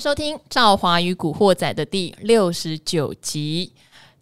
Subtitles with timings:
[0.00, 3.70] 迎收听《赵华与古惑仔》的第六十九集。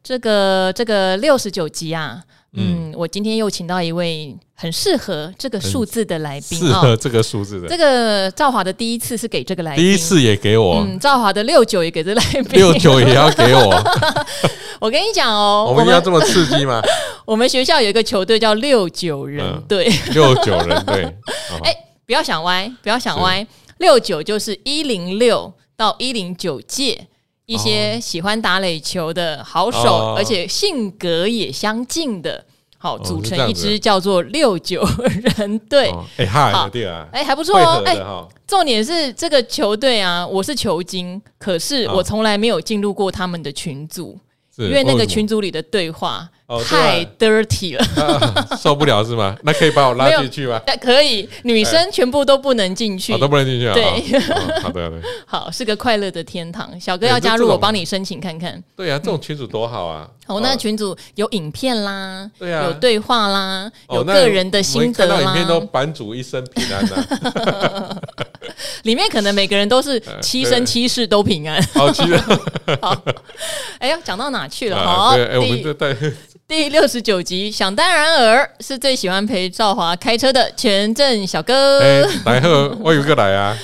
[0.02, 2.20] 这个这个六十九集啊，
[2.54, 7.68] 嗯，嗯，我今天又请到一位很适合这个数字的来宾，适合这个数字的。
[7.68, 10.78] 这个赵华的第一次是给这个来宾，第一次也给我。
[10.78, 13.80] 嗯，赵华的六九也给这个来宾，六九也要给我。
[14.82, 16.82] 我跟你讲哦，我们要这么刺激吗？
[17.24, 21.04] 我们学校有一个球队叫六九人队，六九人队。
[21.62, 21.72] 哎，
[22.04, 23.46] 不要想歪，不要想歪。
[23.78, 27.06] 六九就是一零六到一零九届
[27.46, 32.44] 一些喜欢打垒球的好手，哦、而且性格也相近的，
[32.76, 34.84] 好、哦、组成一支叫做六九
[35.36, 35.94] 人队。
[36.16, 37.80] 哎哈，对啊，哎还不错哦。
[37.86, 37.96] 哎，
[38.44, 44.18] 重点是这个球队啊，我是球精，可是我从来没有进入过他们的群组，
[44.56, 46.28] 因为那个群组里的对话。
[46.48, 49.36] 哦、太 dirty 了、啊，受不了是吗？
[49.44, 50.58] 那可以把我拉进去吗？
[50.80, 53.74] 可以，女生全部都不能进去，欸哦，都不能进去啊。
[53.74, 56.68] 对，哦、好的，好的， 好，是个快乐的天堂。
[56.80, 58.62] 小哥要加入，我帮你申请看看。
[58.74, 60.08] 对啊，这种群组多好啊！
[60.26, 65.16] 哦，那群组有影片啦，对啊，有对话啦，有个人的心得啦。
[65.16, 68.02] 看到影片都版主一生平安的。
[68.84, 71.62] 里面可能每个人都是七生七世都平安。
[71.74, 72.18] 好，七生。
[72.80, 72.96] 好，
[73.78, 74.82] 哎呀，讲到哪去了？
[74.82, 75.94] 好，哎，我们这带。
[76.48, 81.78] 第六十九集，想当然尔是最喜欢陪赵华开车的全镇小哥。
[81.80, 83.54] 哎，来贺，我有个来啊！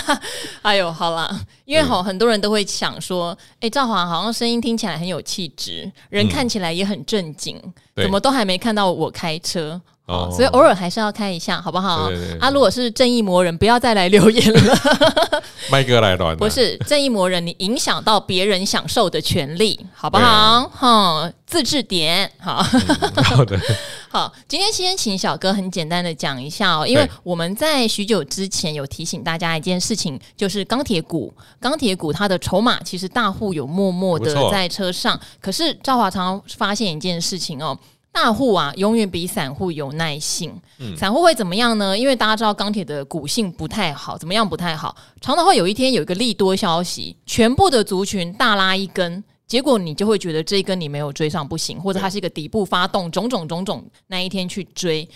[0.60, 7.58] 哎呦，好啦，因为好很多人都会想说，哎，赵华好像声音听起来很有气质，人看起来也很正经，
[7.96, 9.80] 怎么都还没看到我开车？
[10.06, 12.08] 哦，所以偶尔还是要开一下，好不好？
[12.08, 14.78] 对对对啊，如果是正义魔人，不要再来留言了。
[15.68, 20.70] 麦哥来乱，不是正义魔人，你影响到别人享受的权利，好不好？
[20.72, 22.64] 哈、啊，自制点，好。
[22.72, 23.58] 嗯、好的，
[24.08, 24.32] 好。
[24.46, 37.76] 今天先请小哥很简单的讲一下哦，因为我们在许久之前有提醒大家一件事情，就是钢铁股，钢铁股它的筹码其实大户有默默的在车上，可是赵华常常发现一件事情哦。
[38.16, 40.50] 大户啊，永远比散户有耐性。
[40.78, 41.96] 嗯，散户会怎么样呢？
[41.96, 44.96] 因为大家知道钢铁的股性不太好，怎么样不太好？
[45.20, 55.06] 常常会有一天有一个利多消息，全部的族群大拉一根，结果你就会觉得这一根你没有追上不行，或者它是一个底部发动，种种种种那一天去追，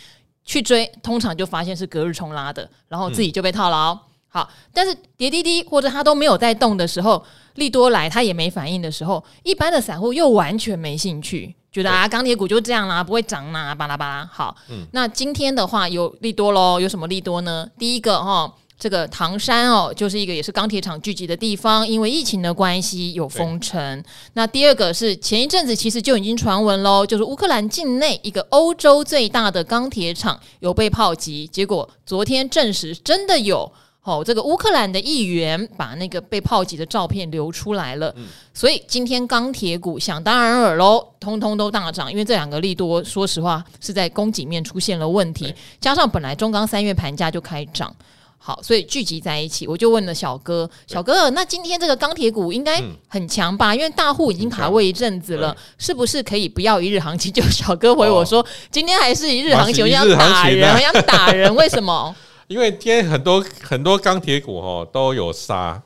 [0.44, 3.94] 去追，通常就发现是隔日冲拉的，然后自己就被套牢。
[3.94, 7.24] 嗯、好，但是跌滴滴或者它都没有在动的时候，
[7.54, 11.56] 利多来它也没反应的时候，一般的散户又完全没兴趣。
[11.72, 14.28] 觉得啊，钢铁股就这样啦，不会涨啦，巴拉巴拉。
[14.32, 17.68] 好，嗯，那今天的话有利多喽，有什么利多呢？
[17.78, 24.02] 第一个哈，这个唐山哦，就是一个也是钢铁厂聚集的地方，因为疫情的关系有封城。
[24.32, 33.72] 那第二个是前一阵子其实就已经传闻喽，就是乌克兰境内一个欧洲最大的钢铁厂有被炮击，结果昨天证实真的有。
[34.02, 38.24] 好，这个乌克兰的议员把那个被炮击的照片流出来了，嗯、
[38.54, 47.94] 所以今天钢铁股想当然尔喽，通通都大涨，因为这两个利多，说实话是在供给面出现了问题，加上本来中钢三月盘价就开涨，
[48.38, 53.74] 好，所以聚集在一起，我就问了小哥，小哥，那今天这个钢铁股应该很强吧？
[53.74, 57.30] 因为大户已经卡位一阵子了，是不是可以不要一日行情？
[57.30, 62.16] 就小哥回我说，今天还是一日行情，我想打人，我想打人，为什么？
[62.50, 65.80] 因为今天很多很多钢铁股哦都有杀，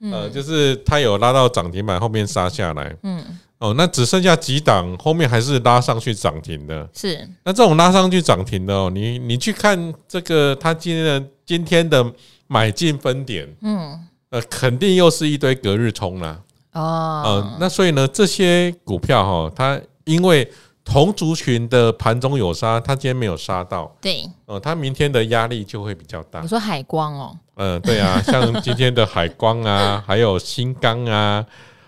[0.00, 3.24] 嗯、呃，就是它有拉到涨停板后面杀下来，嗯，
[3.56, 7.26] 哦，那只剩下几档后面还是拉上去涨停的，是。
[7.42, 12.12] 那这种拉上去涨停的哦，你你去看这个它今天的今天的
[12.46, 16.38] 买进分点，嗯，呃，肯定又是一堆隔日冲啦，
[16.72, 20.46] 哦，呃，那所以呢，这些股票哈，它因为。
[20.88, 26.40] 同族群的盘中有杀，他今天没有杀到，对，哦、呃，他明天的压力就会比较大。
[26.40, 31.44] 你说海光哦，嗯、呃，对啊， 像今天的海光啊，还有新钢啊，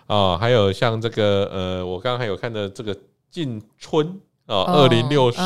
[0.09, 2.95] 哦、呃，还有像这个呃，我刚刚还有看的这个
[3.31, 4.05] 进春
[4.47, 5.41] 哦，二零六四，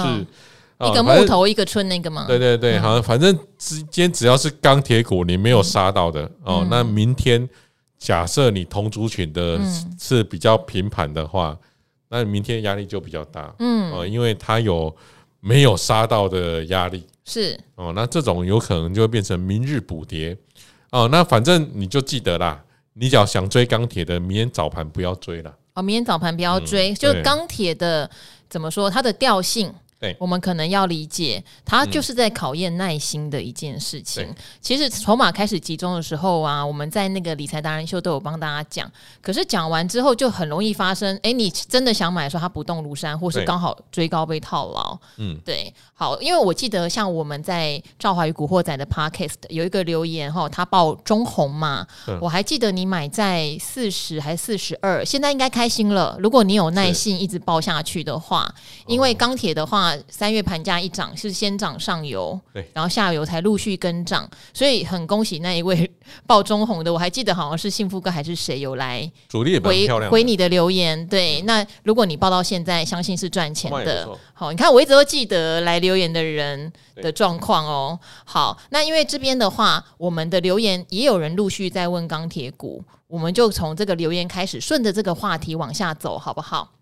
[0.80, 2.24] 一个木头一个春那个吗？
[2.26, 7.46] 对对对，好像反正之间只要是钢铁股，你没有杀到的、嗯、哦，那明天
[7.98, 9.60] 假设你同族群的
[10.00, 11.54] 是比较平盘的话。
[12.14, 14.94] 那明天压力就比较大，嗯，哦，因为它有
[15.40, 20.36] 没有杀到的压力是哦，那这种有可能就会变成明日补跌
[20.90, 21.08] 哦。
[21.10, 22.62] 那反正你就记得啦，
[22.92, 25.56] 你只要想追钢铁的，明天早盘不要追了。
[25.72, 28.10] 哦，明天早盘不要追，就钢铁的
[28.50, 34.24] 怎么说，它的调性对，我们可能要理解，它就是在考验耐心的一件事情。
[34.24, 38.90] 嗯、其实筹码开始集中的时候啊，我们在那个理财达人秀都有帮大家讲。
[39.20, 44.98] 可是讲完之后，就很容易发生，哎，你真的想买的时候，它不动如山，或是刚好追高被套牢。
[45.18, 45.72] 嗯，对。
[45.94, 56.16] 好，因为我记得像我们在赵华与古惑仔的 Podcast 有一个留言哈，他报中红嘛，嗯、我还记得你买在四十还是四十二，现在应该开心了。
[56.18, 58.52] 如果你有耐心一直报下去的话，
[58.88, 59.91] 因为钢铁的话。
[60.08, 65.90] 三月盘价一涨是先涨上游，对，然后下游才陆续跟涨，所以很恭喜那一位
[66.26, 74.08] 报中红的，我还记得好像是幸福哥还是谁有来主力回回你的留言，对，那如果你报到现在，相信是赚钱的。
[74.34, 77.98] 好，你看我一直都记得来留言的人的状况哦。
[78.24, 86.72] 好，那因为这边的话，我们的留言也有人陆续在问钢铁股，我们就从这个留言开始，顺着这个话题往下走，好不好？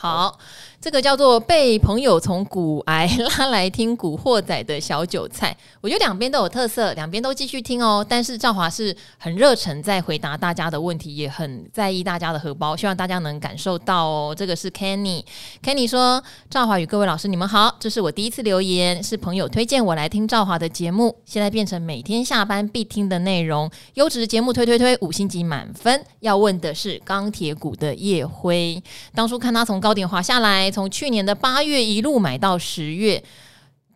[0.00, 0.38] 好。
[0.80, 8.04] 这个叫做被朋友从古癌拉来听古惑仔的小韭菜，我觉得两边都有特色，两边都继续听哦。
[8.08, 14.34] 但是赵华是很热忱在回答大家的问题，也很在意大家的荷包，希望大家能感受到哦。
[14.34, 26.02] 这个是 Kenny，Kenny 说：赵华与各位老师，你们好，这是我第一次留言，是朋友推荐我来听赵华的节目，现在变成每天下班必听的内容，优质的节目推推推，五星级满分。
[26.20, 28.82] 要问的是钢铁股的叶辉，
[29.14, 30.70] 当初看他从高点滑下来。
[30.70, 33.22] 从去年的八月一路买到十月，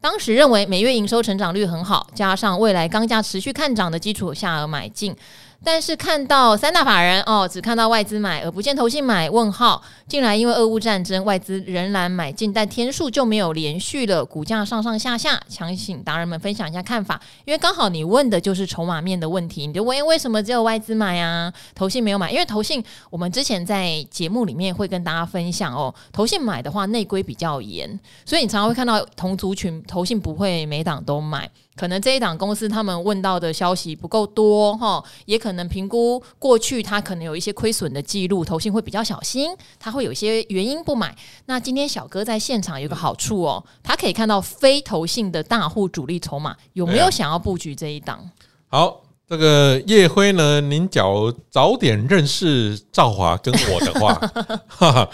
[0.01, 5.15] 当时认为每月营收成长率很好，加上未来钢价持续看涨的基础下而买进。
[5.65, 9.83] 但是看到三大法人哦，只看到外资买而不见投信买，问号。
[10.07, 15.41] 近来因为俄乌战争，外资仍然买进，但天数就没有连续了，股价上上下下。
[15.49, 22.31] 想请达人们分享一下看法，因为刚好你问的就是筹码面的问题，你就问为什么只有外资买啊，投信没有买？
[22.31, 31.51] 因为投信我们之前在节目里面会跟大家分享哦，投信买的话内规比较严，所以你常常会看到同族群投信不会每档都买。
[31.77, 39.51] 可能这一档公司他们问到的消息不够多哈，也可能评估过去他可能有一些亏损的记录，投信会比较小心，
[39.81, 41.15] 他会有一些原因不买。
[41.47, 48.31] 那今天小哥在现场有个好处哦，他可以看到非投信的大户主力筹码有没有想要布局这一档。
[48.69, 54.15] 好，这个叶辉呢，您早早点认识赵华跟我的话，
[54.69, 55.11] 哈哈，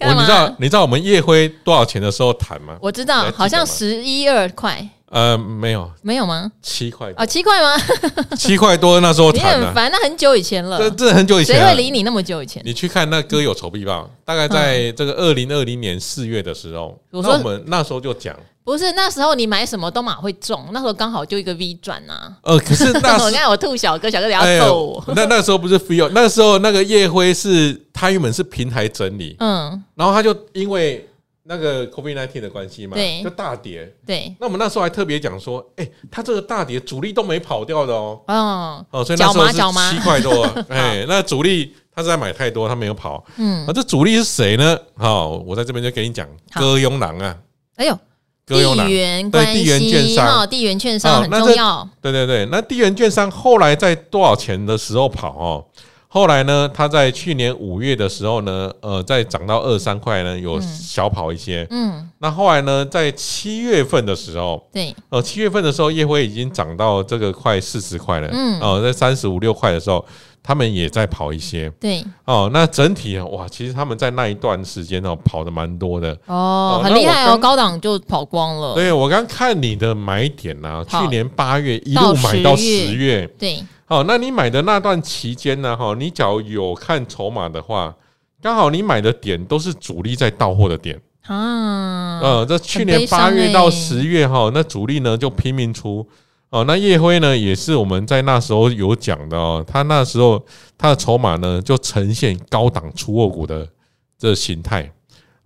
[0.00, 2.76] 我你知道你知道我们叶辉多少钱的时候谈吗？
[2.82, 4.86] 我知道，好像十一二块。
[5.12, 6.50] 呃，没有，没有吗？
[6.62, 7.76] 七块啊，七块吗？
[8.34, 10.78] 七块多那时候谈的，很烦，那很久以前了。
[10.78, 12.62] 这这很久以前，谁会理你那么久以前？
[12.64, 22.34] 你去看那歌有筹币吧，大概在这个二零二零年四月的时候，那我们那时候就讲，不是那时候你买什么都马会中，那时候刚好就一个 V 转啊。
[22.44, 25.04] 呃，可是那时候，你看我吐小哥，小哥要揍我。
[25.14, 31.06] 那那时候不是 free 哦， 那时候那个夜辉是他原本是平台整理，嗯，然后他就因为。
[31.44, 33.92] 那个 COVID-19 的关系嘛，对，就大跌。
[34.06, 38.20] 对，那我们那时候还特别讲说，哎、欸，它这个大跌主力都没跑掉的哦。
[38.28, 40.44] 哦，哦，所以那时候是七块多。
[40.70, 43.24] 哎，那主力他是在买太多，他没有跑。
[43.38, 44.78] 嗯，啊，这主力是谁呢？
[44.96, 47.36] 好，我在这边就给你讲，歌咏郎啊。
[47.74, 47.98] 哎呦，
[48.46, 51.88] 歌地缘对，地缘券商，地缘券商很重要。
[52.00, 55.66] 对对对，那地缘券商后来在多少钱的时候跑哦？
[56.14, 61.66] 后来呢，它在去年五月的时候呢，呃，再涨到二三块呢，有小跑一些。
[61.70, 68.28] 嗯，嗯，那后来呢，在七月份的时候，对，呃，七月份的时候，夜辉已经涨到这个快四十块了。
[68.30, 70.04] 嗯，哦、呃，在三十五六块的时候，
[70.42, 71.70] 他们也在跑一些。
[71.78, 76.12] 对，哦，那整体哇，其实他们在那一段时间哦，跑的蛮多的。
[76.26, 78.74] 哦，呃、很厉害哦，高档就跑光了。
[78.74, 83.26] 对，我刚看你的买点呢、啊，去年八月一路买到十月。
[83.38, 83.62] 对。
[83.88, 85.76] 哦，那你买的那段期间呢？
[85.76, 87.94] 哈，你只要有看筹码的话，
[88.40, 92.18] 刚好你买的点都是主力在到货的点啊。
[92.20, 96.06] 呃，这去年八月到十月哈，那主力呢就拼命出。
[96.52, 100.40] 哦，那烨辉呢也是我们在那时候有讲的哦，他那时候
[100.78, 103.66] 他的筹码呢就呈现高档出货股的
[104.16, 104.92] 这形态。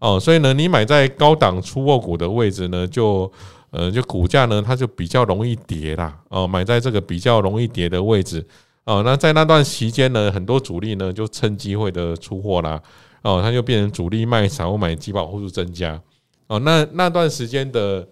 [0.00, 3.32] 哦，所以呢，你买在高档出货股的位置呢，就。
[3.70, 6.16] 呃，就股价呢，它就比较容易跌啦。
[6.28, 8.42] 哦，买在这个比较容易跌的位置。
[8.84, 12.80] 哦，那在那段期间呢，很多主力呢就趁机会的出货啦。
[13.22, 16.00] 哦，它就变成主力卖，散户买，集保户数增加。
[16.46, 18.06] 哦，那那段时间的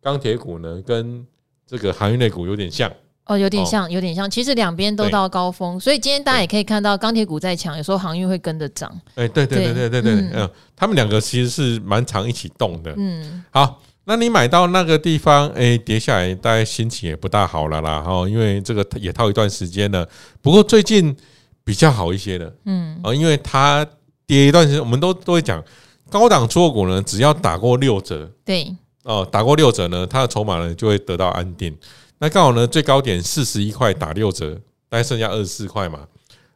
[0.00, 1.26] 钢铁股呢，跟
[1.68, 2.90] 这个航运类股有点像。
[3.26, 4.28] 哦，有点像，有点像。
[4.28, 8.90] 其实两边都到高峰，所以今天大家也可以看到，钢铁股在强，有时候航运会跟着涨。
[9.16, 12.94] 哎，对对对对对对，嗯，他们两个其实是蛮常一起动的。
[12.96, 13.82] 嗯，好。
[14.10, 20.08] 那你买到那个地方，哎，跌下来，大概心情也不大好了啦，哈，因为这个也套一段时间了。
[20.40, 21.14] 不过最近
[21.62, 23.86] 比较好一些的，嗯，啊，因为它
[24.26, 25.62] 跌一段时间，我们都都会讲，
[26.08, 28.74] 高档出货股呢，只要打过六折，对
[29.08, 31.74] 哦，打过六折呢，它的筹码呢就会得到安定。
[32.18, 34.54] 那刚好呢，最高点四十一块打六折，
[34.90, 36.00] 大概剩下二十四块嘛。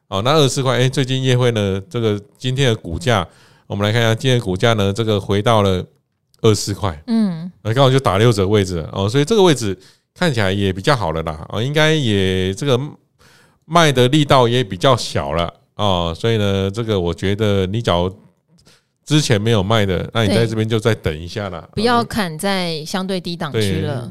[0.08, 3.26] 哦，那二十四块，哎，最近业辉呢，这个今天的股价，
[3.66, 5.82] 我们来看一下今天的股价呢，这个回到了
[6.42, 9.78] 二十四块，嗯，那刚好就打六折位置哦，所以这个位置
[10.12, 12.78] 看起来也比较好了啦，哦，应该也这个
[13.64, 15.50] 卖的力道也比较小了。
[15.76, 18.14] 哦，所以呢，这个我觉得你假如
[19.12, 24.10] 之前没有卖的，那你在这边就再等一下啦，不要砍在相对低档区了。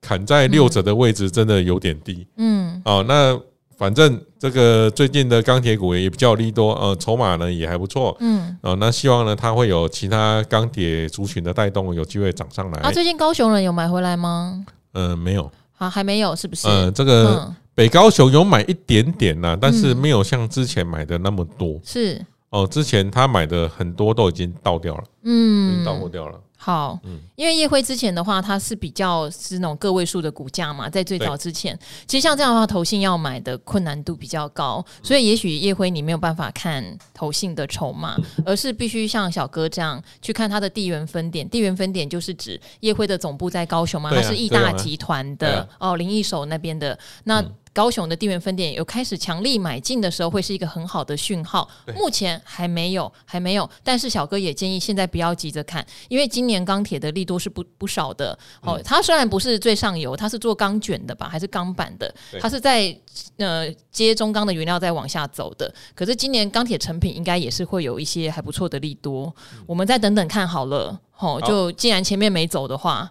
[0.00, 3.38] 砍在六折的位置真的有点低，嗯，哦，那
[3.78, 12.80] 反正这个最近的钢铁股也比较利多，呃，筹码呢也还不错，嗯，哦，那希望呢它会有其他钢铁族群的带动，有机会涨上来。
[12.80, 14.64] 啊，最近高雄人有买回来吗？
[14.94, 16.66] 嗯，没有，啊，还没有，是不是？
[16.66, 26.38] 呃，这个北高雄有买一点点呐，但是没有像之前买的那么多，是，哦，之前他买的很多都已经倒掉了，嗯，已经倒货掉了。
[26.56, 27.20] 好，嗯。
[27.36, 31.78] 因为叶辉之前的话，它是比较是那种个位数的股价嘛，在最早之前，
[32.08, 41.48] 其实像这样的话，投信要买的困难度比较高，所以也许叶辉你没有办法看投信的筹码，而是必须像小哥这样去看它的地缘分点。
[41.48, 46.98] 地缘分点就是指叶辉的总部在高雄嘛，它是义大集团的哦，林义手那边的。
[47.24, 47.42] 那。
[47.72, 51.68] 高雄的地缘分店有开始强力买进的时候，会是一个很好的讯号。
[51.94, 53.68] 目前还没有，还没有。
[53.84, 58.36] 但是小哥也建议现在不要急着看，因为今年钢铁的利多是不不少的。
[58.62, 62.12] 哦，它虽然不是最上游，它是做钢卷的吧，还是钢板的？
[62.40, 62.96] 它是在
[63.36, 65.72] 呃接中钢的原料再往下走的。
[65.94, 69.34] 可是今年钢铁成品应该也是会有一些还不错的利多。
[69.66, 71.00] 我们再等等看好了。
[71.18, 73.10] 哦，就既然前面没走的话。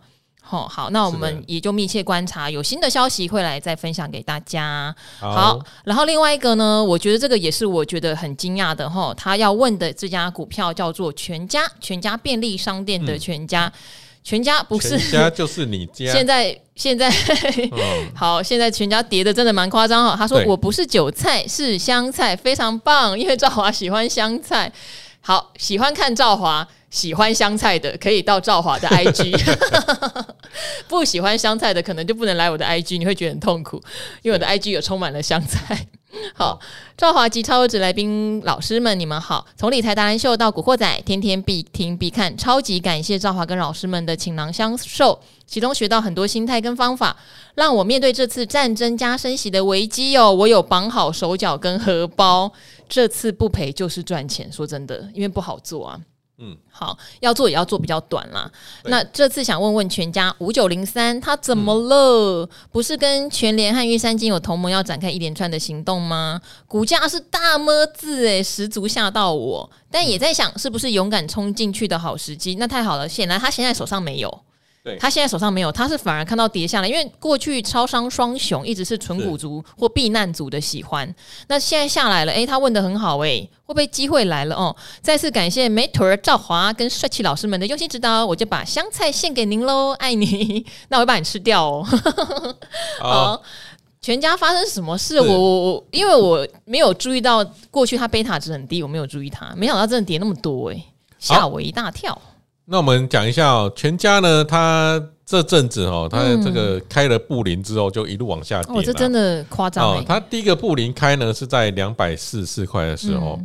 [0.50, 4.94] 好，好，那我们也就密切观察，有新的消息会来再分享给大家。
[5.20, 9.14] 好，然后另外一个呢，我觉得这个也是我觉得很惊讶的哈。
[9.16, 13.72] 他要问的这家股票叫做全家，全家便利商店的全家，
[14.24, 16.10] 全家不是全家就是你家。
[16.12, 17.14] 现在现在
[18.16, 20.16] 好，现在全家跌的真的蛮夸张哈。
[20.18, 24.74] 他说我不是韭菜，是香菜，非常棒，因为赵华喜欢香菜。
[25.22, 26.68] 好，喜欢看赵华。
[26.90, 29.56] 喜欢香菜的可以到赵华的 IG，
[30.88, 33.82] 不喜欢香菜的可能就不能来我的 IG，你会觉得很痛苦，
[34.22, 35.88] 因为我的 IG 有充满了香菜。
[36.34, 36.60] 好，
[36.98, 39.46] 赵华及超优质来宾老师们，你们好！
[39.56, 47.16] 从理财达人秀到古惑仔，天天必听必看，超级感谢赵华跟老师们的倾囊相授，其中学到很多心态跟方法，
[47.54, 52.52] 让我面对这次战争加升息的危机哦，我有绑好手脚跟荷包，
[52.90, 54.52] 这次不赔就是赚钱。
[54.52, 56.00] 说真的，因为不好做啊。
[56.42, 58.50] 嗯，好，要做也要做比较短啦。
[58.86, 62.46] 那这次想问问全家五九零三，他怎么了？
[62.46, 66.40] 嗯、不是跟全联和玉山金有同盟，要展开一连串的行动吗？
[66.66, 69.70] 股价是大么字诶，十足吓到我。
[69.92, 72.56] 但也在想，是不是勇敢冲进去的好时机？
[72.56, 74.44] 那太好了，显然他现在手上没有。
[74.90, 81.14] 对他现在手上没有，他是反而看到跌下来，因为过去超商双雄一直是纯股族或避难族的喜欢，
[81.48, 84.76] 那现在下来了，诶，他问的很好，诶，会不会机会来了哦？
[85.02, 91.86] 再次感谢美腿儿赵华跟帅气老师们的用心指导，我就把香菜献给您喽，爱你， 那我会把你吃掉哦。
[93.00, 93.42] 好，
[94.02, 95.20] 全家发生什么事？
[95.20, 100.84] 我我我，因为我没有注意到过去它贝塔值很低，我没有注意它，没想到真的跌那么多，诶，
[101.20, 102.20] 吓我一大跳。
[102.70, 108.80] 那我们讲一下哦，全家呢，它这阵子哦，它这个开了布林之后，就一路往下跌。
[108.80, 110.04] 哦，这真的夸张哦。
[110.08, 113.40] 它第一个布林开呢是在两百四十四块的时候，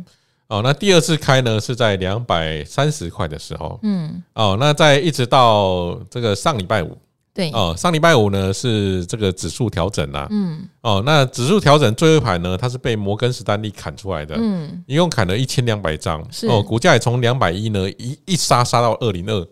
[0.47, 6.95] 哦，那第二次开呢是在两百三十块的时候，嗯，哦，那在一直到这个上礼拜五。
[7.35, 7.51] 对。
[7.51, 16.47] 哦，上礼拜五呢是这个指数调整啦，嗯，哦，那指数调整最后一盘呢，它是被摩根士丹利砍出来的，嗯，一共砍了一千两百张，是。
[16.47, 19.45] 哦，股价也从两百一呢一一杀杀到二零二，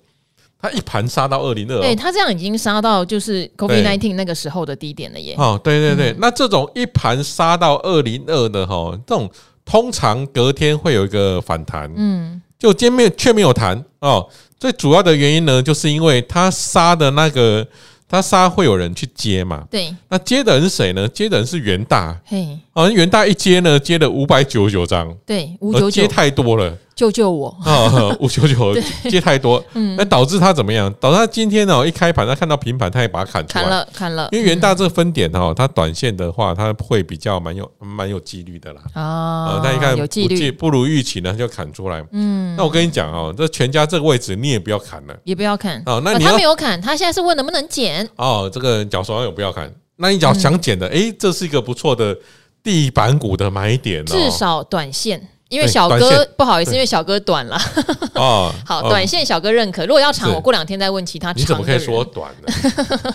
[0.58, 9.30] 它一盘杀到二零二，对，它这样已经杀到就是 COVID nineteen 那个时候的低点了耶，哦，对对对，嗯、那这种一盘杀到二零二的哈，这种
[9.66, 14.30] 通常隔天会有一个反弹，嗯，就今天却没有弹哦。
[14.64, 17.68] 最主要的原因呢，就是因为他杀的那个，
[18.08, 19.68] 他杀会有人去接嘛？
[19.70, 21.06] 对，那接的人是谁呢？
[21.10, 26.74] 接的人是元大，嘿，啊，元大一接呢，接了五百九十九张，对，五九九接太多了。
[26.96, 28.16] 救救我啊！
[28.20, 28.76] 五九九
[29.10, 29.64] 接太多，
[29.98, 30.94] 那导致他怎么样？
[31.00, 34.30] 导致他今天呢，一开盘他看到平盘，他也把它砍出来，砍了，砍了。
[34.32, 38.82] 因为元大这个分点哈，它短线的话，它会比较蛮有蛮有几率的啦。
[38.94, 42.04] 啊，那一看有几率不如预期呢，就砍出来。
[42.12, 46.02] 嗯，那我跟你讲哦，这全家这个位置你也不要砍了，也不要砍哦。
[46.06, 48.50] 那你他没有砍，他现在是问能不能减哦。
[48.54, 52.16] 这个脚手上有不要砍，那你脚想减的，哎，这是一个不错的
[52.62, 55.30] 地板股的买点哦，至少短线。
[55.54, 57.62] 因为小哥不好意思，因为小哥短了。
[58.16, 59.86] 哦，好，短线小哥认可。
[59.86, 61.32] 如果要长，我过两天再问其他。
[61.34, 62.52] 你怎么可以说短呢？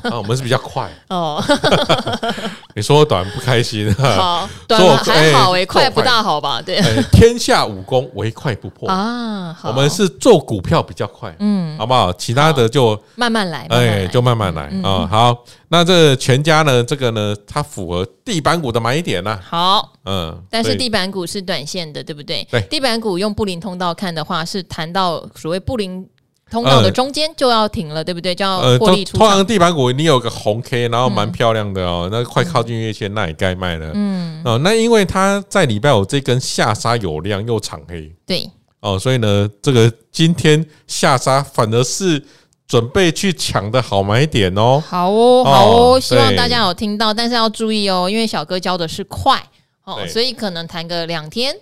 [0.10, 0.88] 啊，我们是比较快。
[1.08, 1.42] 哦，
[2.78, 3.92] 你说我短不开心。
[3.94, 6.62] 好，短还好诶，快不大好吧？
[6.62, 6.80] 对。
[7.10, 9.58] 天下武功唯快不破啊。
[9.64, 12.12] 我们是做股票比较快，嗯，好不好？
[12.12, 15.08] 其他的就慢慢来，哎，就慢慢来啊。
[15.10, 15.36] 好，
[15.70, 16.84] 那这全家呢？
[16.84, 19.36] 这个呢，它符合地板股的买点呢。
[19.42, 22.46] 好，嗯，但是地板股是短线的，对不对？
[22.48, 26.08] 对，地板股用布林通道看的话，是谈到所谓布林
[26.50, 28.34] 通道的中间就要停了，对不对？
[28.34, 29.20] 就要获利出场。
[29.20, 33.90] 通常地板股你有个红 K，然后蛮漂亮的哦，那快靠近月线，那也该卖了。
[33.94, 38.50] 嗯，哦，那因为它在礼拜五这根下杀有量又长黑，对，
[38.80, 42.24] 哦，所以呢，这个今天下杀反而是
[42.66, 44.82] 准备去抢的好买点哦。
[44.86, 49.42] 好哦，好哦，希望大家有听到，但是要注意哦，因为小哥教的是快
[49.84, 51.54] 哦，所以可能谈个两天。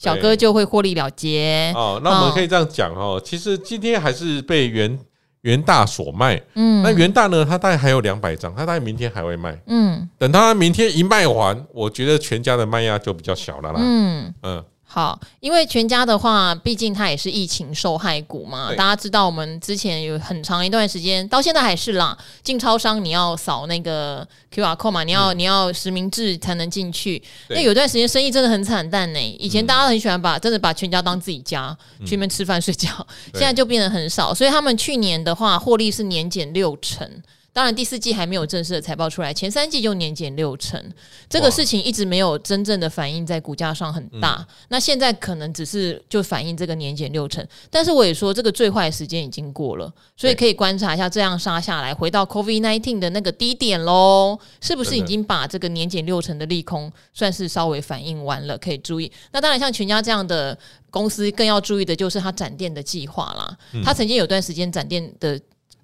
[0.00, 2.00] 小哥就会获利了结哦。
[2.02, 4.98] 那我们可以这样讲哦，其实今天还是被元
[5.42, 6.40] 元大所卖。
[6.54, 9.60] 嗯，那元大呢，他大概还有两百张，他大概明天还会卖。
[9.66, 13.78] 嗯，等他明天一卖完，我觉得全家的卖压就比较小了啦。
[13.78, 14.64] 嗯嗯。
[14.92, 18.74] 好，因为全家的话，毕竟它也是疫情受害股嘛。
[18.74, 22.18] 大家知道，我们之前有很长一段时间，到现在还是啦。
[22.42, 27.22] 进超商你要扫那个 QR code 嘛，你要、嗯、你要实名制才能进去。
[27.50, 29.36] 那对有段时间生意真的很惨淡呢。
[29.38, 32.88] 以前大家很喜欢把真的把全家当自己家，嗯、去那边吃饭睡觉，
[33.34, 34.34] 现在就变得很少。
[34.34, 37.08] 所以他们去年的话，获利是年减六成。
[37.52, 40.80] 当然，第四季还没有正式的财报出来，前三季就年减六成，
[41.28, 44.36] 这个事情一直没有真正的反映在股价上很大。
[44.38, 58.56] 嗯、那现在可能只是就反映这个年减六成，但是我也说这个最坏的时间已经过了，所以可以观察一下这样杀下来，回到 COVID nineteen 的那个低点喽，是不是已经把这个年减六成的利空算是稍微反映完了？
[58.56, 59.10] 可以注意。
[59.32, 60.56] 那当然，像全家这样的
[60.88, 63.58] 公司更要注意的就是它展店的计划啦。
[63.84, 65.40] 它曾经有段时间展店的。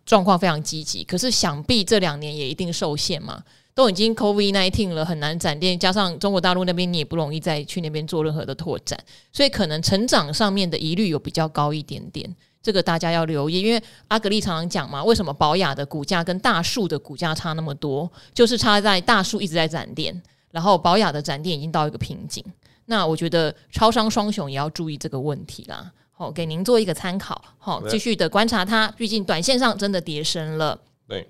[0.07, 3.43] 状况非常积极，可是想必这两年也一定受限嘛，
[3.75, 8.99] 都已经 COVID-19 了，很难展店，加上中国大陆那边你也不容易再去那边做任何的拓展，
[9.33, 13.61] 所以可能成长上面的疑虑有比较高一点点，这个大家要留意。
[13.61, 20.23] 因为阿格力常常讲嘛，为什么宝雅的股价跟大树的股价差那么多，就是差在大树一直在展店，
[20.53, 22.45] 然后宝雅的展店已经到一个瓶颈。
[22.87, 25.93] 那我觉得超商双雄也要注意这个问题啦。
[26.19, 27.45] 好，给您做一个参考。
[27.59, 30.81] 好，继续的观察它，毕竟短线上真的跌深了。
[31.07, 31.29] 对，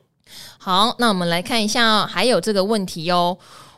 [0.59, 3.37] 好，那我们来看一下，还有这个问题哦。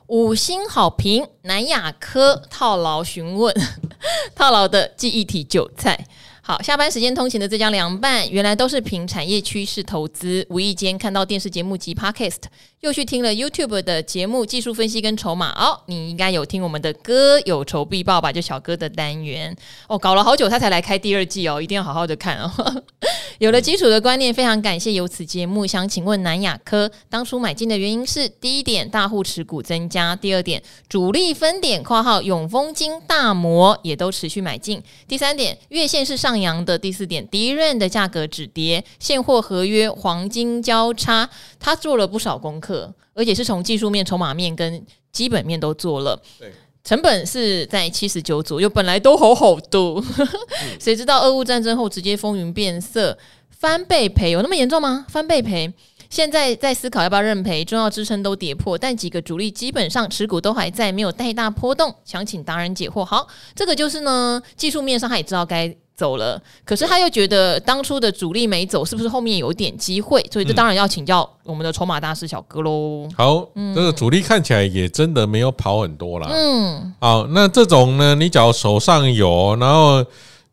[0.09, 3.55] 五星好评，南亚科套牢询问，
[4.37, 6.07] 套牢的记忆体韭菜。
[6.42, 12.42] 好，下班时间通勤的浙江凉拌，原来都是凭产业趋势投资，无意间看到电视节目及 Podcast。
[12.80, 18.32] 又去听了 YouTube 的节目，技术分析跟筹码哦，你应该有听我们的歌有仇必报吧？
[18.32, 19.56] 就小哥的单元
[19.88, 22.52] 哦，搞了好久他才来开第二季哦，一定要好好的看哦。
[23.38, 25.66] 有了基础的观念，非常感谢有此节目。
[25.66, 41.28] 想请问南亚科当初买进的原因是：第一点，大户持股增加；第二点，主力分点（括号永丰金、大摩）也都持续买进；第三点，月线是上扬的；第四点，第一任的价格止跌，现货合约黄金交叉，
[41.60, 42.67] 他做了不少功课。
[43.14, 46.20] 而且是从技术面、筹码面跟基本面都做了。
[46.38, 46.52] 对，
[46.85, 50.02] 成本是在七十九左右，本来都好好多，
[50.81, 53.16] 谁知道俄乌战争后直接风云变色，
[53.50, 55.04] 翻倍赔有那么严重吗？
[55.09, 55.72] 翻倍赔，
[56.09, 61.94] 现在在思考要不要认赔，重要支撑都跌破，但几个主力基本上持股都还在，没有太大波动。
[62.04, 63.04] 想请达人解惑。
[63.04, 65.76] 好，这个就是呢，技术面上他也知道该。
[65.98, 70.24] 走了，可是他又觉得当初的主力没走，是不是后面有点机会？
[70.32, 73.08] 所以这当然要请教我们的筹码大师小哥喽。
[73.16, 76.28] 好，嗯、这个主力看起来也真的没有跑很多啦。
[76.30, 80.04] 嗯，好，那这种呢，你只要手上有，然后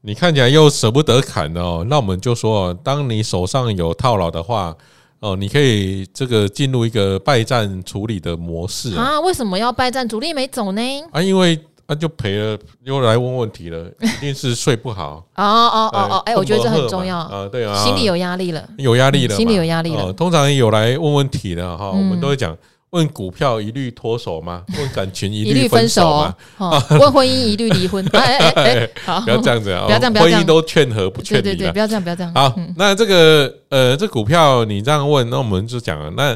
[0.01, 4.75] 你看起来又舍不得砍哦，那我们就说，当你手上有套牢的话，
[5.19, 9.19] 哦，你可以这个进入一个败战处理的模式啊。
[9.19, 10.09] 为什么要败战？
[10.09, 10.81] 主力没走呢？
[11.11, 11.59] 啊，因为。
[11.87, 15.23] 那、啊、就赔了，又来问问题了，一定是睡不好。
[15.35, 20.11] 哦哦哦哦，哎，我觉得这很重要啊，对啊，心里有压力了，有压力了，心里有压力了。
[20.13, 22.57] 通常有来问问题的哈，我们都会讲，
[22.89, 24.63] 问股票一律脱手吗？
[24.79, 26.83] 问感情一律分手吗？
[26.99, 28.03] 问婚姻一律离婚？
[28.13, 31.43] 哎哎哎，好，不要这样子啊， 不要这样，婚姻都劝和不劝离。
[31.43, 32.33] 对对对，不要这样，不要这样。
[32.33, 36.35] 好，那这个呃，这股票你这样问，那我们就讲了那。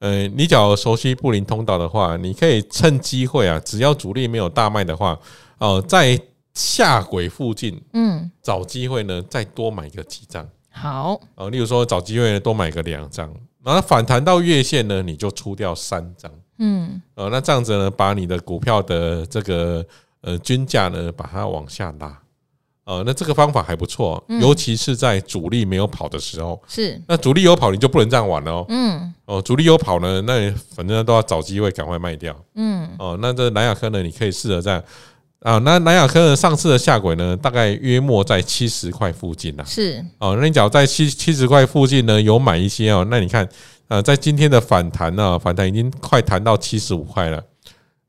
[0.00, 5.12] 呃，你只要熟悉布林通道的话，你可以趁机会啊，只要主力没有大卖的话，
[5.58, 6.18] 哦、呃，在
[6.54, 10.48] 下轨附近，嗯，找机会呢，再多买个几张。
[10.70, 13.30] 好，啊、呃，例如说找机会呢，多买个两张，
[13.62, 16.32] 然后反弹到月线呢，你就出掉三张。
[16.58, 19.84] 嗯，呃，那这样子呢，把你的股票的这个
[20.22, 22.18] 呃均价呢把它往下拉。
[22.84, 26.60] 呃，那这个方法还不错，尤其是在主力没有跑的时候。
[26.66, 28.66] 是，那主力有跑，你就不能这样玩了哦。
[28.68, 29.14] 嗯。
[29.26, 32.34] 哦，主力有跑呢，那你反正都要找机会赶快卖掉。
[32.54, 32.88] 嗯。
[32.98, 34.82] 哦，那这南亚科呢，你可以试着在
[35.40, 39.62] 啊，那南亚科呢上次的下轨呢，大概约莫在七十块附近呐。
[39.64, 40.04] 是。
[40.18, 43.48] 哦，那你只要在七七十块附近呢有买一些哦，那你看，
[43.86, 47.40] 呃，在今天的反弹呢，反弹已经快弹到七十五块了。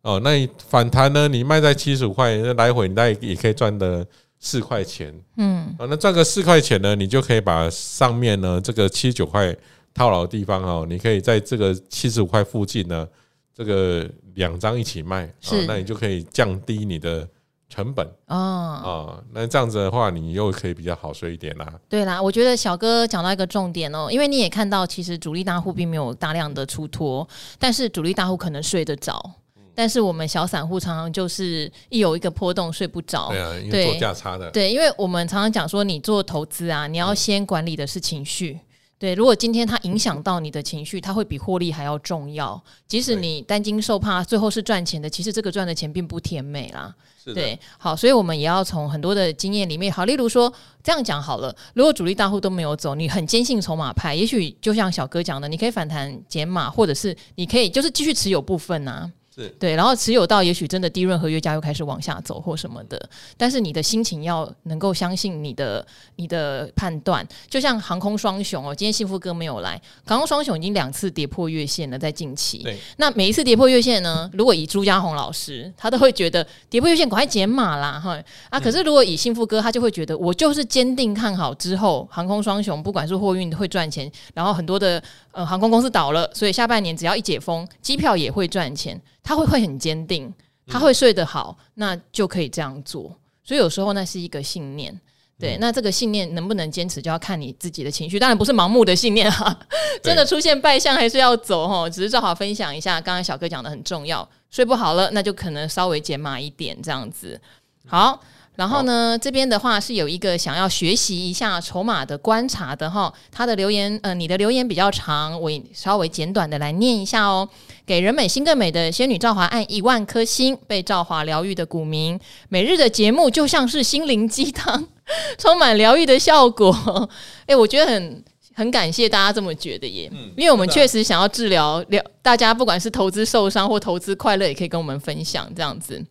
[0.01, 4.03] 哦，那你反弹呢，你卖在七十五块，那来回你大概也可以赚的。
[4.43, 9.55] 四块钱，嗯，啊，那赚个四块钱呢，你就可以把上面呢这个七十九块
[9.93, 13.07] 套牢的地方哦，你可以在这个七十五块附近呢，
[13.53, 17.27] 这个两张一起卖，是，那你就可以降低你的
[17.69, 18.03] 成本。
[18.25, 21.71] 哦，啊，那这样子的话，你又可以比较好睡一点啦。
[21.87, 27.27] 对啦，我觉得小哥讲到一个重点哦，因为你也看到，其实主力大户并没有大量的出脱，
[27.59, 29.33] 但是主力大户可能睡得着。
[29.73, 38.59] 但是我们小散户常常就是一有一个波动睡不着，对啊，因为做价差的，对，因为我们常常讲说，你做投资啊，你要先管理的是情绪，
[38.99, 42.61] 对，如果今天它影响到你的情绪，它会比获利还要重要。
[42.87, 46.93] 即使你担惊受怕，最后是赚钱的，其实这个赚的钱并不甜美啦。
[47.35, 50.51] 对，好，所以我们也要从很多的经验里面，好，例如说
[50.83, 59.09] 这样讲好了，如果主力大户都没有走，你很坚信筹码派，也许就像小哥讲的，你可以反弹减码，或者是你可以就是继续持有部分啊。
[59.43, 72.65] 是对，然后持有到也许真的低润合约价又开始往下走或什么的，但是你的心情要能够相信你的你的判断，就像航空双雄哦，今天幸福哥没有来，航空双雄已经两次跌破月线了，在近期。
[72.97, 78.17] 那每一次跌破月线呢，如果以朱家红老师，他都会觉得跌破月线赶快减码啦，哈
[78.49, 85.01] 啊，可是如果以幸福哥，他就会觉得我就是坚定看好之后航空双雄，不管是货运会赚钱，然后很多的
[85.31, 88.99] 呃航空公司倒了，所以下半年只要一解封，机票也会赚钱。
[89.23, 90.33] 他会会很坚定，
[90.67, 93.15] 他会睡得好，嗯、那就可以这样做。
[93.43, 94.97] 所以有时候那是一个信念，
[95.39, 95.55] 对。
[95.55, 98.19] 嗯、那这个信念能不能坚持，就要看你自己的情绪。
[98.19, 99.59] 当然不是盲目的信念 哈，
[100.03, 101.89] 真的出现败象还是要走哈。
[101.89, 104.27] 只是正好分享一下，刚刚小哥讲的很重要。
[104.49, 107.39] 睡不好了，那就可能稍微减码一点这样子。
[107.85, 108.21] 好。
[108.55, 117.47] 然后呢，这边的话是有一个想要学习一下筹码的观察的哈，他的留言，呃，你的留言比较长，我稍微简短的来念一下哦。
[117.85, 124.85] 给人美心更美的仙女赵华按一万颗星，被赵华疗愈的股民，每日的节目就像是心灵鸡汤，
[125.37, 127.09] 充满疗愈的效果。
[127.47, 136.01] 哎，我觉得很很感谢大家这么觉得耶，嗯，因为我们确实想要治疗疗大家，不管是投资受伤或投资快乐，也可以跟我们分享这样子。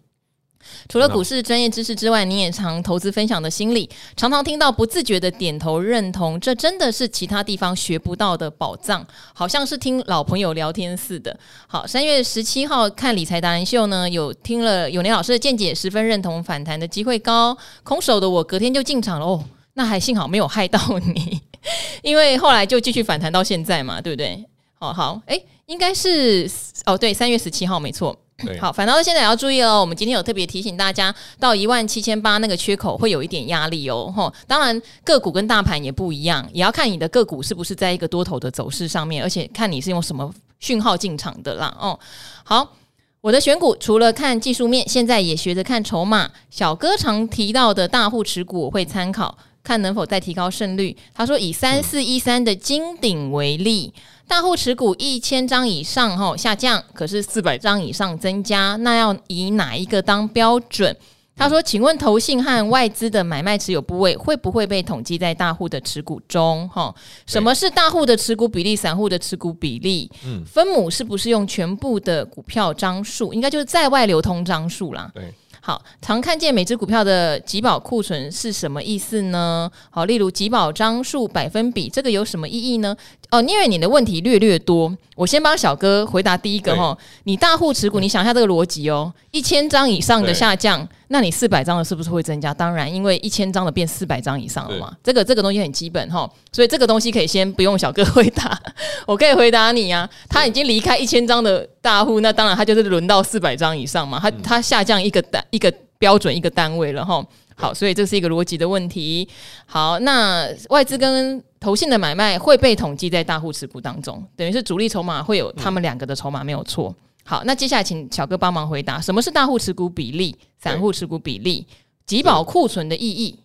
[0.88, 11.38] 除了股市专业知识之外，你也常投资分享的心理，常常听到不自觉的点头认同，这真的是其他地方学不到的宝藏，好像是听老朋友聊天似的。
[11.66, 21.40] 好，三月十七号看理财达人秀呢，有听了永年老师的见解，十分认同反弹的机会高，空手的我隔天就进场了哦，那还幸好没有害到你，
[22.02, 24.44] 因为后来就继续反弹到现在嘛，对不对？
[24.78, 26.50] 好好，诶，应该是
[26.86, 28.18] 哦，对，三月十七号没错。
[28.60, 29.80] 好，反倒是现在要注意哦。
[29.80, 34.12] 我们今天有特别提醒大家，到一万七千八那个缺口会有一点压力哦。
[34.14, 41.76] 吼，当然个股跟大盘也不一样，也要看你的个股是不是在一个多头的走势上面，而且看你是用什么讯号进场的啦。
[41.80, 41.98] 哦，
[42.44, 42.76] 好，
[43.20, 46.30] 我的选股除了看技术面，现在也学着看筹码。
[46.50, 50.96] 小哥常提到的大户持股，我会参考，看能否再提高胜率。
[51.14, 53.92] 他说以三四一三的金鼎为例。
[54.30, 60.96] 大户持股一千张以上哈下降，可是四百张以上增加，那要以哪一个当标准？
[61.36, 66.68] 他说：“请问投信和外资的买卖持有部位会不会被统计在大户的持股中？
[66.68, 66.94] 哈，
[67.26, 68.76] 什么是大户的持股比例？
[68.76, 70.08] 散户的持股比例？
[70.24, 73.34] 嗯，分母是不是用全部的股票张数？
[73.34, 75.10] 应该就是在外流通张数啦。
[75.12, 79.70] 对。”好，常看见每只股票的集保库存是什么意思呢？
[79.90, 82.96] 好，例如集保张数百分比，这个有什么意义呢？
[83.30, 86.96] 哦，因为你的问题略略多，我先帮小哥回答第一个哈。
[87.24, 92.54] 你大户持股，你想一下这个逻辑哦，一千张以上的下降，那你四百张的是不是会增加？
[92.54, 94.96] 当然，因为一千张的变四百张以上了嘛。
[95.02, 98.56] 这个这个东西很基本哈，所以这个东西可以先不用小哥回答，
[99.06, 100.10] 我可以回答你呀、啊。
[100.28, 104.20] 他已经离开一千张的大户，那当然他就是轮到四百张以上嘛。
[104.20, 105.44] 他他下降一个单。
[105.50, 107.22] 一个标准一个单位了哈，
[107.56, 109.28] 好，所以这是一个逻辑的问题。
[109.66, 116.94] 好，那外资跟投信的买卖会被统计在大户持股当中，等于是主力筹码会有他们两个的筹码没有错。
[117.24, 121.66] 好，那接下来请小哥帮忙回答，什么是大户持股比例、散户持股比例、
[122.06, 123.38] 集保库存的意义？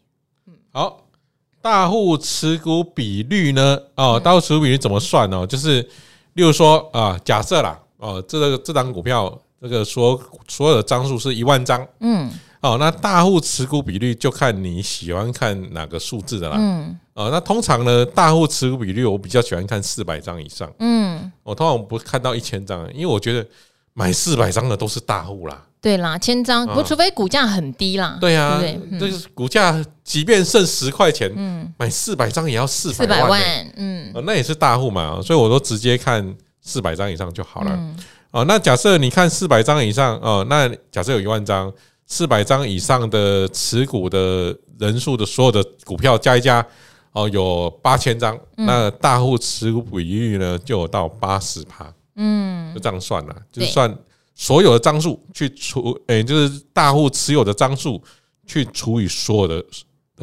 [0.72, 1.06] 好，
[1.62, 3.80] 大户持股比率呢？
[3.96, 5.46] 哦，大户持股比率怎么算呢？
[5.48, 5.82] 就是，
[6.34, 9.40] 例如说啊，假设啦，哦，这个这张股票。
[9.62, 12.30] 这个所所有的张数是一万张，嗯，
[12.66, 23.46] 哦，那大户持股比率就看你喜欢看哪个数字的啦，嗯，哦，那通常呢，大户持股比率我比较喜欢看四百张以上，嗯，我通常不看到一千张，因为我觉得
[23.94, 33.42] 买四百张的都是大户啦，对啦，千张不，除非股价很低啦，对啊，对就是股价即便剩十块钱，嗯，买四百张也要四百万，
[33.76, 37.80] 嗯，那也是大户嘛，所以我都直接看四百张以上就好了。
[38.32, 41.72] 哦，那假设你看四百张以上哦，那假设有一万张，
[42.06, 46.66] 四百张以上的持股的人数的所有的股票加一加，
[47.12, 53.98] 哦，有八千张，那大户持股比率呢就有到八十趴，嗯，就这样算了，就是算
[54.36, 58.02] 所有的张数去除，诶，就是大户持有的张数
[58.46, 59.66] 去除以所有的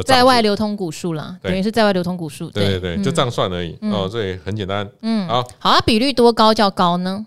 [0.04, 2.78] 在外流通股数啦，等于是在外流通股数，对。
[2.78, 7.26] 对对，就这样算而已哦，所以很简单，嗯，好，好啊，比率多高叫高呢？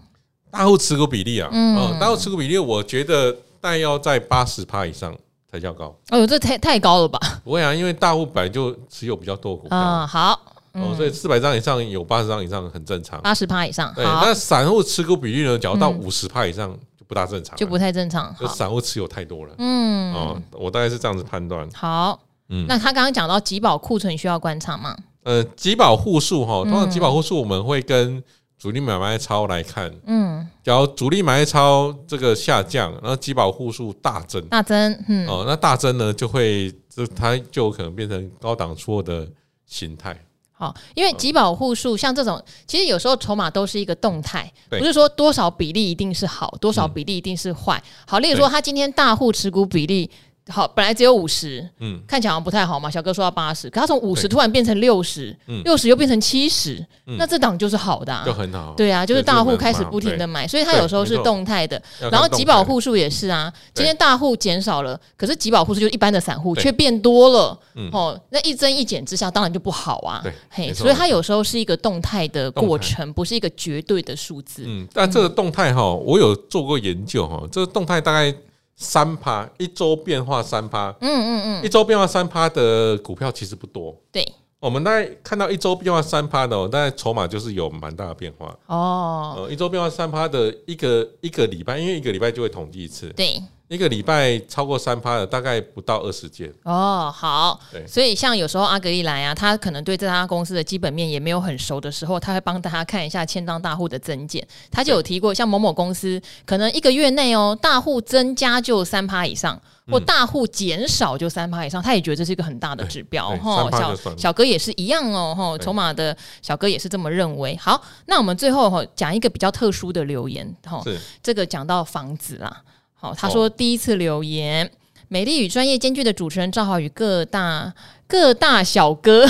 [0.49, 5.11] 大户持股比例啊，嗯，大户持股比例，我觉得大概要在八十趴以上
[5.51, 5.85] 才叫高。
[6.11, 7.19] 哦呦，这太太高了吧？
[7.43, 10.07] 不会啊，因为大户本来就持有比较多股票嗯。
[10.07, 10.39] 好，
[10.73, 13.19] 哦，所以四百张以上有八十张以上很正常。
[13.23, 14.05] 八十趴以上，对。
[14.05, 15.57] 那散户持股比例呢？
[15.57, 18.35] 假如到五十趴以上就不大正常，就不太正常。
[18.39, 19.55] 就散户持有太多了。
[19.57, 21.67] 嗯，哦，我大概是这样子判断。
[21.73, 24.95] 好，嗯，那他刚刚讲到集保库存需要观察吗？
[25.23, 28.23] 呃，集保户数哈，通常集保户数我们会跟。
[28.57, 39.27] 主力买卖超来看，嗯，假如主力买卖超这个下降，然后集保户数大增，大增，嗯，哦，那大增呢，就会就它就有可能变成高档出货的
[39.65, 40.19] 形态。
[40.57, 47.83] 好，因为集保户数像这种，其实有时候筹码都是一个动态，不是说多少比例一定是好，多少比例一定是坏。
[48.07, 50.09] 好，例如说他今天大户持股比例。
[50.47, 52.87] 好，本来只有五十，嗯，看起来好像不太好嘛。
[52.87, 56.85] 小哥说要八十，可他从五十突然变成六十，六十又变成七十，
[57.17, 58.75] 那这档就是好的，啊，就很好。
[58.77, 61.81] 对啊，就是大户开始不停的买，所以它有时候是动态的。
[62.11, 67.59] 然后集保户数也是啊，今天大户减少了，可是集保户数就一般的散户却变多了，
[67.91, 70.21] 哦，那一增一减之下，当然就不好啊。
[70.23, 74.61] 对，嘿，所以它有时候是一个动态的过程，不是一个绝对的数字。
[74.67, 78.31] 嗯，但这个动态哈，我有做过研究哈，这个动态大概。
[78.75, 83.95] 三趴一周变化三趴，嗯嗯嗯，一周变化三趴的股票其实不多。
[84.11, 84.25] 对，
[84.59, 88.57] 我们大概看到一周变化三趴的，大概筹码就是有蛮大的变化。
[88.67, 93.09] 哦，一周变化三趴的一个一个礼拜，因为一个礼拜就会统计一次。
[93.15, 93.41] 对。
[93.67, 104.47] 一个礼拜超过三趴的大概不到二十件哦，好，对，所以像有时候阿格一来啊，他可能对这家公司的基本面也没有很熟的时候，他会帮大家看一下千张大户的增减。
[104.69, 113.67] 他就有提过，像某某公司可能一个月内哦，大户增加就三趴以上，或大户减少就三趴以上，他也觉得这是一个很大的指标哈。
[113.71, 117.57] 小小哥也是一样哦，哈，筹码的小哥也是这么认为。
[117.57, 122.61] 好，那我们最后哈讲一个比较特殊的留言哈，是这个讲到房子啦。
[122.95, 124.71] 好，他说第一次留言，
[125.07, 127.73] 美丽与专业兼具的主持人赵豪与各大
[128.07, 129.25] 各大小哥，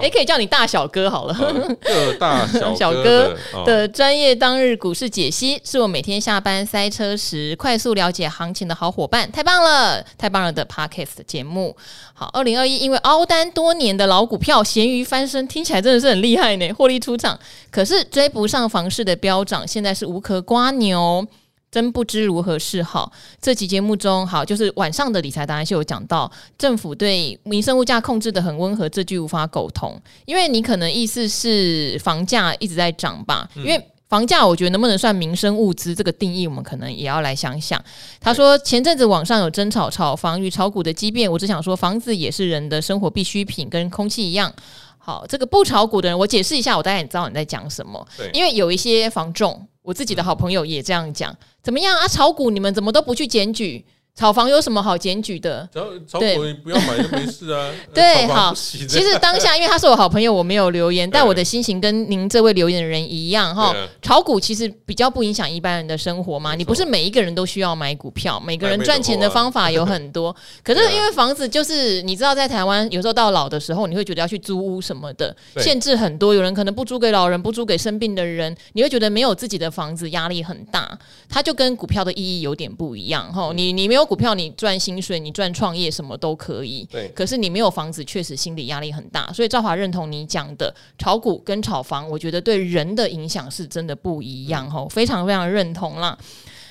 [0.00, 1.34] 哎，可以叫你大小哥好了。
[1.80, 3.34] 各大小哥
[3.66, 11.76] 的专业当日股市解析，是我每天下班塞车时快速了解行情的好伙伴，太棒了，太棒了的 Podcast 节目。
[12.14, 17.38] 好，二零二一因为凹单多年的老股票咸鱼翻身，听起来真的是很厉害呢，获利出场，
[17.70, 21.26] 可是追不上房市的飙涨，现在是无壳蜗牛。
[21.76, 23.12] 真不知如何是好。
[23.38, 30.00] 这期节目中，好就是晚上的理财达人秀有讲到，政府对民生物价控制的很温和，这句无法苟同。
[30.24, 33.46] 因为你可能意思是房价一直在涨吧？
[33.56, 37.78] 因为房价，我觉得能不能算民生物资这个定义，我们可能也要来想想。
[38.18, 44.50] 他说前阵子网上有争吵炒房与炒股的激辩，我只想说，房子也是人的生活必需品，跟空气一样。
[44.96, 48.08] 好，这个不炒股的人，我解释一下，我大概也知道你在讲什么。
[48.32, 49.68] 因为有一些房仲。
[49.86, 52.08] 我自己的好朋友也这样讲，怎么样啊？
[52.08, 53.86] 炒股你们怎么都不去检举？
[54.16, 55.68] 炒房有什么好检举的？
[55.72, 57.70] 炒炒股你不要买就没事啊。
[57.92, 63.76] 对，好，其实当下因为他是我好朋友，我没有留言， 但我的心情跟您这位留言的人一样哈。
[64.00, 70.34] 炒股其实比较不影响一般人的生活嘛，你不是每一个人都需要买股票，每个人赚钱的方法有很多。
[70.64, 76.32] 可是因为房子就是你知道，在台湾有时候到老的时候，你会觉得要去租屋什么的，限制很多。
[76.32, 80.98] 有人可能不租给老人，不租给生病的人，你会觉得没有自己的房子压力很大。
[81.28, 83.52] 它就跟股票的意义有点不一样哈。
[83.54, 84.05] 你你没有。
[84.06, 86.88] 股票你赚薪水，你赚创业什么都可以。
[86.90, 89.30] 对，可是你没有房子，确实心理压力很大。
[89.32, 96.16] 所以赵华认同你讲的，炒股跟炒房，我觉得对人的影响是真的不一样哦，非常非常认同啦。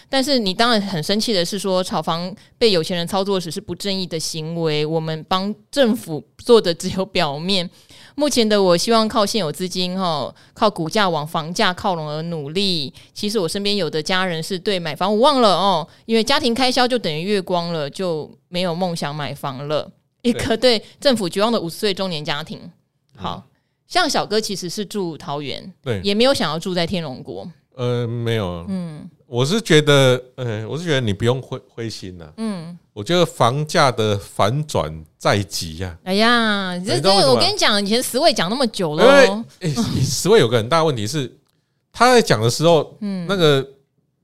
[0.09, 4.85] 但是你当然很生气的是说，炒房被有钱人操作时是不正义的行为。
[4.85, 7.69] 我们帮政府做的只有表面。
[8.15, 12.93] 目前的我希望靠现有资金哈，靠股价往房价靠拢而努力。
[13.13, 19.91] 其实我身边有的家人是对买房无望了哦，因为家庭开销就等于月光了，就没有梦想买房了。
[20.21, 22.59] 一个对政府绝望的五十岁中年家庭，
[23.15, 23.43] 好
[23.85, 27.47] 像小哥其实是住桃园，对，也没有想要住在天龙国。
[27.75, 35.97] 呃，没有，嗯，我是觉得，嗯，我是觉得你不用灰灰心呐，嗯，我觉得房价的反转在即呀。
[36.03, 39.03] 哎呀，这这我跟你讲，以前十位讲那么久了，
[39.59, 41.35] 哎，十位有个很大问题是，
[41.91, 43.67] 他在讲的时候，嗯，那个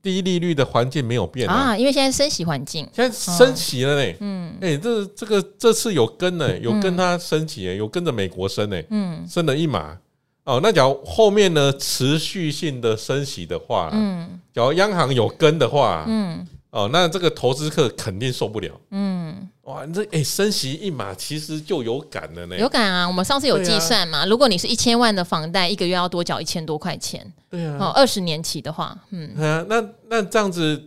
[0.00, 9.98] 低利率的环境没有变啊，因为现在升息环境，现在升息了呢，嗯，哎，这这个这次有跟呢，有跟他升息，有跟着美国升呢，嗯，升了一码。
[10.44, 30.82] 哦，那假如后面呢持续性的升息的话，嗯，假如央行有跟的话，嗯，哦，那这个投资客肯定受不了，嗯，哇，你这哎升息一码其实就有感了呢，有感啊，我们上次有计算嘛，如果你是一千万的房贷，一个月要多缴一千多块钱，对啊，哦，二十年期的话，嗯，对啊，那那这样子，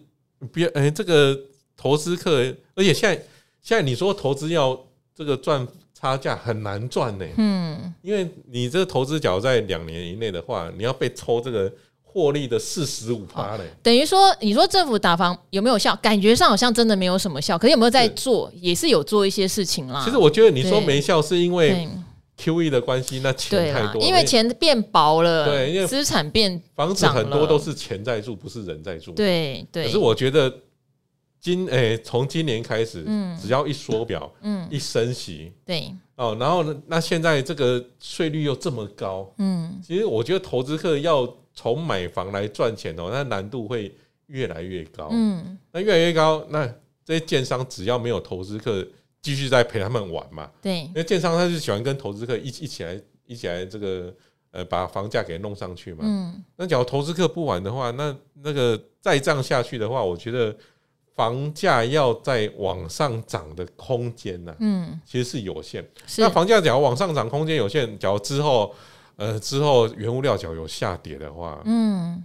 [0.52, 1.34] 别哎，这个
[1.78, 3.16] 投资客，而且现在
[3.62, 4.78] 现在你说投资要
[5.16, 5.66] 这个赚。
[6.06, 11.72] 差价很难赚呢，嗯，因为你这个投资，假如在两年以内的话，你要被抽这个
[12.04, 15.96] 获利的四十五趴嘞，等于说，你说政府打房有没有效？
[16.04, 18.52] 感觉上好像真的没有什么效，可是有没有在做？
[18.54, 20.00] 也是有做一些事情啦。
[20.06, 21.90] 其实我觉得你说没效，是因为
[22.38, 29.86] QE 的关系，那钱太多，因为钱变薄了，对，因为资产变房子很多都是钱在住，不是人在住，对对。
[29.86, 30.54] 可是我觉得。
[31.46, 46.66] 今诶，从今年开始，嗯，只要一缩表，嗯，一升息，对，哦，然后呢，那现在这个税率又这么高，嗯，其实我觉得投资客要从买房来赚钱哦，那难度会越来越高，嗯，那越来越高，那
[47.04, 48.84] 这些建商只要没有投资客
[49.22, 54.12] 继续在陪他们玩嘛，对，因为建商他就喜欢跟投资客一一起来一起来这个
[54.50, 60.58] 呃把房价给弄上去嘛，嗯，那假如投资客不玩的话，那那个再这样下去的话，我觉得。
[61.16, 65.84] 房价要再往上涨的空间呢，嗯，其实是有限。
[66.18, 68.76] 那房价假如往上涨空间有限，假如之后，
[69.16, 72.22] 呃，之后原物料假如有下跌的话，嗯，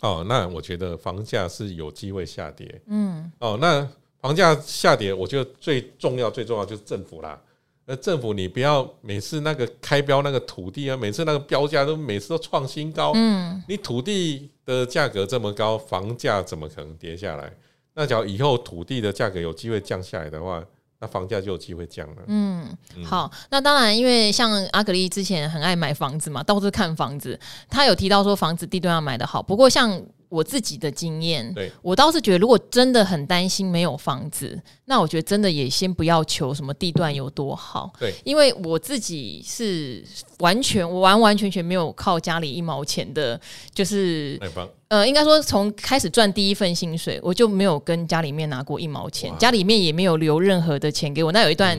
[0.00, 3.88] 哦，那我觉得房价是有机会下跌，嗯，哦，那
[4.20, 7.40] 房价下跌，我觉得最重要最重要就是政府啦。
[7.84, 17.52] 那政府你不要每次那个开标那个土地啊，每次那个标价都每次都创新高，嗯，你土地的价格这么高，房价怎么可能跌下来？
[17.94, 20.62] 那假如以后土地的价格有机会降下来的话，
[20.98, 22.22] 那房价就有机会降了。
[22.26, 22.66] 嗯，
[23.04, 29.42] 好，那当然，因为像阿格丽之前很爱买房子嘛，到处看房子，他有提到说房子地段要买的好。
[29.42, 30.00] 不过像
[30.32, 37.92] 我自己的经验，对我倒是觉得，如果真的很担心没有房子，那我觉得真的也先不要求什么地段有多好。
[38.00, 40.02] 对，因为我自己是
[40.38, 43.38] 完全，我完完全全没有靠家里一毛钱的，
[43.74, 44.40] 就是。
[44.88, 51.32] 呃，应该说从开始赚第一份薪水，我就没有跟家里面拿过一毛钱，家里面也没有留任何的钱给我。
[51.32, 51.78] 那有一段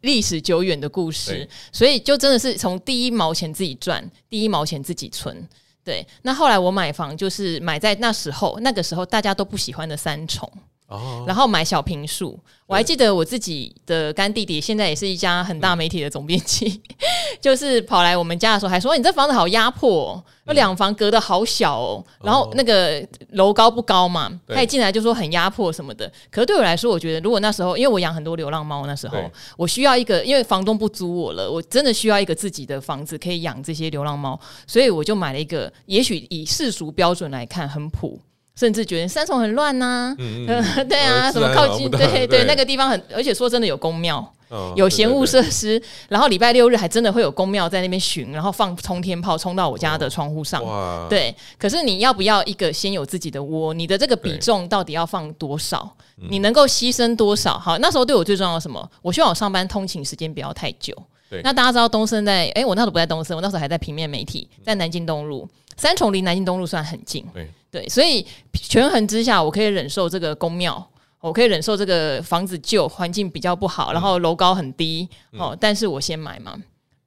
[0.00, 5.46] 历史久远的故事，所以就真的是从第一毛钱自己赚，第一毛钱自己存。
[5.84, 10.50] 对，那后来我买房就是买在那时候，那个时候大家都不喜欢的三重，
[10.88, 12.38] 哦，然后买小平数。
[12.66, 16.80] 我还记得我自己的干弟弟，现在也是一家很大媒体的总编辑，
[17.38, 26.10] 就是跑来我们家的时候，还说：“你这房子好压迫哦，那两房隔得好小哦。”然后那个楼高不高嘛，他一进来就说很压迫什么的。
[26.30, 29.18] 可是对我来说，我觉得如果那时候，因为我养很多流浪猫，那时候
[29.58, 38.18] 我需要一个，因为房东不租我了，我真的需要一个自己的房子可以养这些流浪猫，所以我就买了一个，也许以世俗标准来看很普。
[38.58, 51.34] 甚至觉得三重很乱呐、啊，嗯嗯、对啊，什么靠近，对对，对，那个地方很，而且说真的有宫庙，哦、有闲物设施，然后礼拜六日还真的会有宫庙在那边巡，然后放冲天炮冲到我家的窗户上，哦、对。
[51.58, 53.74] 可是你要不要一个先有自己的窝？
[53.74, 55.92] 你的这个比重到底要放多少？
[56.30, 57.58] 你能够牺牲多少？
[57.58, 58.88] 好，那时候对我最重要的什么？
[59.02, 60.94] 我希望我上班通勤时间不要太久。
[61.42, 65.48] 那大家知道东森在，哎、欸，我那时候不在东森，我那时候还在平面媒体，在南京东路。
[65.76, 76.56] 三重离南京东路算很近，对对，所以权衡之下，我可以忍受这个宫庙，我可以忍受这个房子旧，环境比较不好，然后楼高很低，哦、嗯，但是我先买嘛。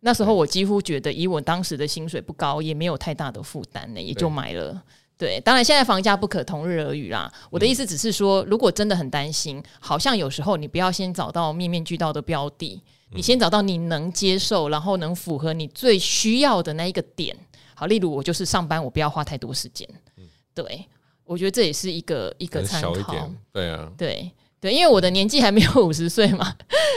[0.01, 4.73] 那时候我几乎觉得，以我当时的薪水不高，也没有太大的负担呢，也就买了。
[5.17, 7.31] 对，对，当然现在房价不可同日而语啦。
[7.49, 17.33] 我的意思只是说，如果真的很担心，好像有时候你不要先找到面面俱到的标的，你先找到你能接受，然后能符合你最需要的那一个点。
[17.73, 19.87] 好，例如我就是上班，我不要花太多时间。
[20.61, 20.85] 嗯、对，
[21.25, 22.93] 我觉得这也是一个一个参考。
[23.51, 26.55] 对啊，对对，因为我的年纪还没有五十岁嘛，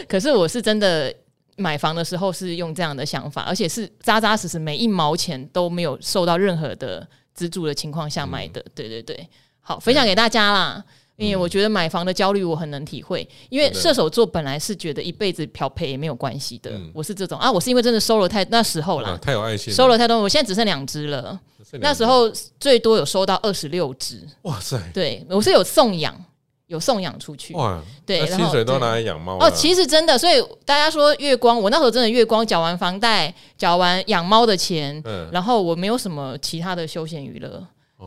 [0.09, 1.15] 可是我是真的
[1.57, 8.61] 买房的时候是用这样的想法，而且是扎扎实实每一毛钱都没有受到任何的资助的情况下买的。
[8.61, 9.29] 嗯、对对对，
[9.61, 10.85] 好，分享给大家啦。
[11.21, 17.39] 因为我觉得买房的焦虑我很能体会，因为射手座本来是觉得一辈子漂赔也没有关系的，我是这种。
[17.39, 21.39] 啊，我是因为真的收了太那时候啦，太有爱心，收了太多，我现在只剩两只了，
[21.81, 26.19] 那时候最多有收到二十六只，哇塞，对我是有送养，
[26.69, 37.63] 有送养出去，哇，对，薪水都拿来养猫哦，其实真的，所以大家说月光，我那时候真的月光缴完房贷，缴完养猫的钱，然后我没有什么其他的休闲娱乐。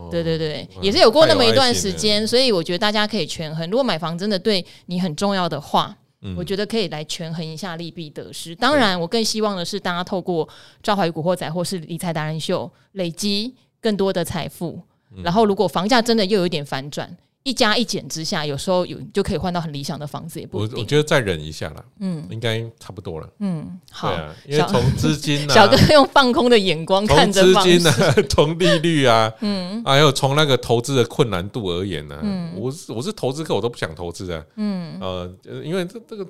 [0.10, 3.70] 对对对，也是有过那么一段时间，所以我觉得大家可以权衡。
[3.70, 8.56] 如果买房真的对你很重要的话，嗯、我觉得可以来权衡一下利弊得失。
[8.56, 10.48] 当然，我更希望的是大家透过
[10.82, 14.82] 《赵怀玉古惑仔》或是理财达人秀累积更多的财富。
[15.24, 17.16] 然后，如果房价真的又有一点反转。
[17.44, 20.78] 一加一减之下，有时候有就可以换到很理想的房子，也不一定。
[20.78, 23.30] 我我觉得再忍一下啦，嗯，应该差不多了。
[23.40, 35.30] 嗯，好，啊、因为从资金、啊， 小哥用放空的眼光看着资金呢、啊， 从利率啊，嗯，还有从那个投资的困难度而言呢、啊，嗯，我是我是投资客，我都不想投资啊，嗯，呃，
[35.66, 36.26] 因为这这个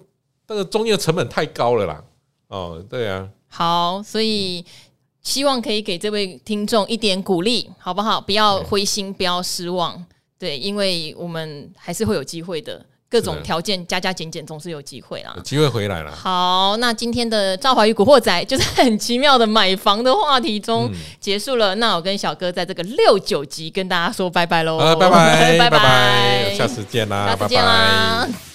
[0.47, 2.03] 这个中间的成本太高了啦，
[2.47, 4.65] 哦，对啊，好，所以
[5.21, 8.19] 希望可以给这位听众一点鼓励，好不好？
[8.19, 10.03] 不要灰心，不要失望。
[10.43, 15.31] 对，因为我们还是会有机会的，各种条件加加减减，总是有机会啦。
[15.37, 16.11] 有机会回来了。
[16.13, 21.73] 好，那今天的赵怀玉古惑仔就是很奇妙的买房的话题中结束了。
[21.75, 25.09] 嗯、那我跟小哥在这个六九集跟大家说拜拜喽，拜拜
[25.57, 28.25] 拜拜，下次见啦，下次见啦。
[28.25, 28.52] 拜拜。